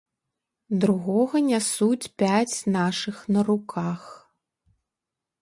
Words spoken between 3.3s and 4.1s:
на руках.